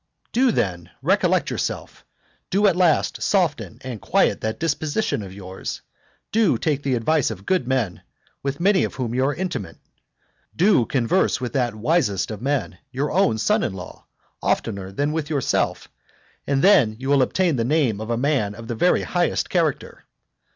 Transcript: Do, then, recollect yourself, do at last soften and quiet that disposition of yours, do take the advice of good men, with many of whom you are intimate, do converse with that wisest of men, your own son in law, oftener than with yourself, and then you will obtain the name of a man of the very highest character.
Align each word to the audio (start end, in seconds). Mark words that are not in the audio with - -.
Do, 0.31 0.51
then, 0.51 0.89
recollect 1.03 1.51
yourself, 1.51 2.03
do 2.49 2.65
at 2.65 2.75
last 2.75 3.21
soften 3.21 3.77
and 3.81 4.01
quiet 4.01 4.41
that 4.41 4.59
disposition 4.59 5.21
of 5.21 5.31
yours, 5.31 5.83
do 6.31 6.57
take 6.57 6.81
the 6.81 6.95
advice 6.95 7.29
of 7.29 7.45
good 7.45 7.67
men, 7.67 8.01
with 8.41 8.59
many 8.59 8.83
of 8.83 8.95
whom 8.95 9.13
you 9.13 9.23
are 9.25 9.35
intimate, 9.35 9.77
do 10.55 10.87
converse 10.87 11.39
with 11.39 11.53
that 11.53 11.75
wisest 11.75 12.31
of 12.31 12.41
men, 12.41 12.79
your 12.89 13.11
own 13.11 13.37
son 13.37 13.61
in 13.61 13.73
law, 13.73 14.07
oftener 14.41 14.91
than 14.91 15.11
with 15.11 15.29
yourself, 15.29 15.87
and 16.47 16.63
then 16.63 16.95
you 16.97 17.07
will 17.07 17.21
obtain 17.21 17.55
the 17.57 17.63
name 17.63 18.01
of 18.01 18.09
a 18.09 18.17
man 18.17 18.55
of 18.55 18.67
the 18.67 18.73
very 18.73 19.03
highest 19.03 19.51
character. 19.51 20.05